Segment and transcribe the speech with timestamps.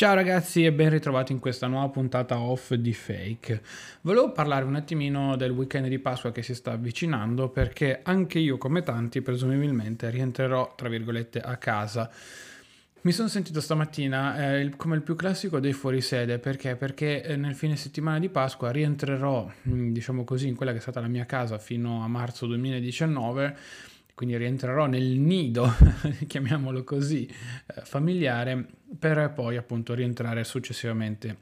[0.00, 3.60] Ciao ragazzi e ben ritrovati in questa nuova puntata off di Fake.
[4.00, 8.56] Volevo parlare un attimino del weekend di Pasqua che si sta avvicinando perché anche io
[8.56, 12.10] come tanti presumibilmente rientrerò tra virgolette a casa.
[13.02, 16.76] Mi sono sentito stamattina eh, come il più classico dei fuorisede perché?
[16.76, 20.80] Perché eh, nel fine settimana di Pasqua rientrerò, mm, diciamo così, in quella che è
[20.80, 23.56] stata la mia casa fino a marzo 2019
[24.20, 25.72] quindi rientrerò nel nido,
[26.28, 28.66] chiamiamolo così, eh, familiare,
[28.98, 31.36] per poi appunto rientrare successivamente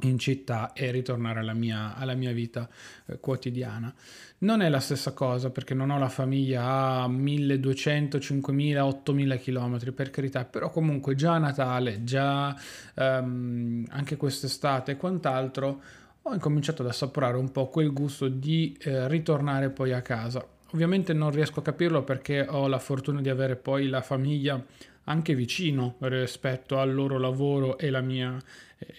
[0.00, 2.68] in città e ritornare alla mia, alla mia vita
[3.06, 3.94] eh, quotidiana.
[4.38, 9.92] Non è la stessa cosa perché non ho la famiglia a 1200, 5000, 8000 km
[9.92, 12.52] per carità, però comunque già a Natale, già
[12.96, 15.80] um, anche quest'estate e quant'altro
[16.22, 20.44] ho incominciato ad assaporare un po' quel gusto di eh, ritornare poi a casa.
[20.72, 24.62] Ovviamente non riesco a capirlo perché ho la fortuna di avere poi la famiglia
[25.04, 28.36] anche vicino rispetto al loro lavoro e la mia,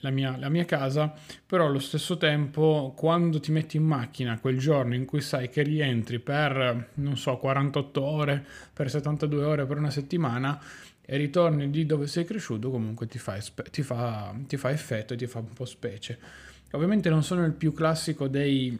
[0.00, 1.12] la mia, la mia casa,
[1.44, 5.62] però allo stesso tempo quando ti metti in macchina quel giorno in cui sai che
[5.62, 10.58] rientri per, non so, 48 ore, per 72 ore, per una settimana,
[11.10, 13.38] e ritorni lì dove sei cresciuto, comunque ti fa,
[13.70, 16.18] ti fa, ti fa effetto e ti fa un po' specie.
[16.72, 18.78] Ovviamente non sono il più classico dei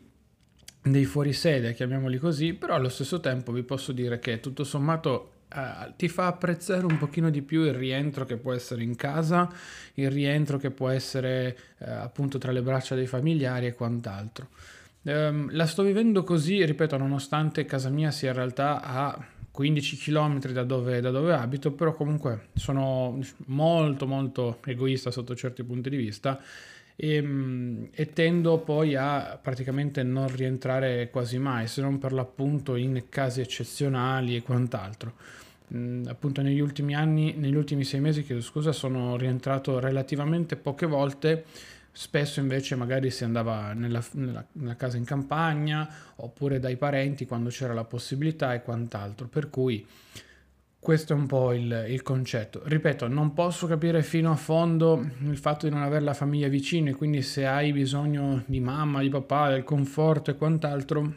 [0.83, 5.93] dei fuorisede, chiamiamoli così, però allo stesso tempo vi posso dire che tutto sommato eh,
[5.97, 9.51] ti fa apprezzare un pochino di più il rientro che può essere in casa,
[9.95, 14.49] il rientro che può essere eh, appunto tra le braccia dei familiari e quant'altro.
[15.03, 20.39] Um, la sto vivendo così, ripeto, nonostante casa mia sia in realtà a 15 km
[20.53, 25.97] da dove, da dove abito, però comunque sono molto molto egoista sotto certi punti di
[25.97, 26.39] vista
[27.01, 32.75] e, ehm, e, tendo poi a praticamente non rientrare quasi mai, se non per l'appunto
[32.75, 35.15] in casi eccezionali e quant'altro.
[35.75, 40.87] Mm, appunto negli ultimi anni, negli ultimi sei mesi, chiedo scusa, sono rientrato relativamente poche
[40.87, 41.45] volte.
[41.93, 47.49] Spesso invece magari si andava nella, nella, nella, casa in campagna oppure dai parenti quando
[47.51, 49.27] c'era la possibilità e quant'altro.
[49.27, 49.85] Per cui
[50.89, 52.63] questo è un po' il, il, concetto.
[52.65, 56.89] Ripeto, non posso capire fino a fondo il fatto di non avere la famiglia vicino
[56.89, 61.13] e quindi se hai bisogno di mamma, di papà, del conforto e quant'altro,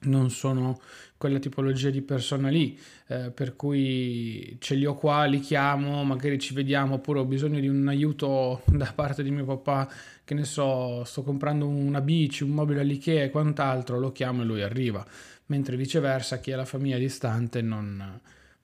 [0.00, 0.80] non sono
[1.16, 2.76] quella tipologia di persona lì,
[3.06, 7.60] eh, per cui ce li ho qua, li chiamo, magari ci vediamo, oppure ho bisogno
[7.60, 9.88] di un aiuto da parte di mio papà,
[10.24, 14.44] che ne so, sto comprando una bici, un mobile all'Ikea e quant'altro, lo chiamo e
[14.44, 15.06] lui arriva,
[15.46, 18.20] mentre viceversa chi ha la famiglia distante non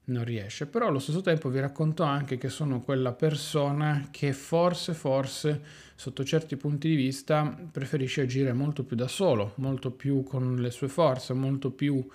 [0.06, 4.92] non riesce, però allo stesso tempo vi racconto anche che sono quella persona che forse,
[4.92, 5.60] forse,
[5.94, 10.70] sotto certi punti di vista, preferisce agire molto più da solo, molto più con le
[10.70, 12.06] sue forze, molto più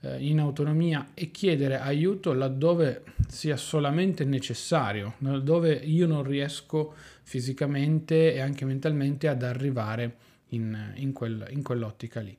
[0.00, 8.34] eh, in autonomia e chiedere aiuto laddove sia solamente necessario, dove io non riesco fisicamente
[8.34, 10.16] e anche mentalmente ad arrivare
[10.48, 12.36] in, in, quel, in quell'ottica lì.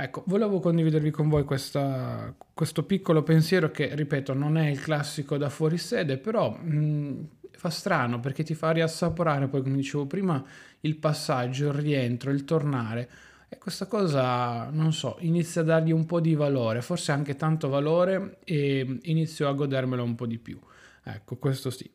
[0.00, 5.36] Ecco, volevo condividervi con voi questa, questo piccolo pensiero che, ripeto, non è il classico
[5.36, 10.40] da fuori sede, però mh, fa strano perché ti fa riassaporare poi, come dicevo prima,
[10.82, 13.10] il passaggio, il rientro, il tornare.
[13.48, 17.68] E questa cosa, non so, inizia a dargli un po' di valore, forse anche tanto
[17.68, 20.60] valore e inizio a godermelo un po' di più.
[21.02, 21.90] Ecco, questo sì.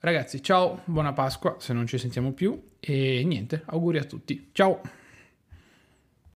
[0.00, 4.48] Ragazzi, ciao, buona Pasqua se non ci sentiamo più e niente, auguri a tutti.
[4.50, 4.80] Ciao!